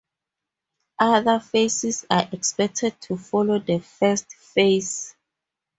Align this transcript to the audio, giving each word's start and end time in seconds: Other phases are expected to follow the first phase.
Other 0.97 1.39
phases 1.39 2.07
are 2.09 2.27
expected 2.31 2.99
to 3.01 3.17
follow 3.17 3.59
the 3.59 3.77
first 3.77 4.31
phase. 4.33 5.13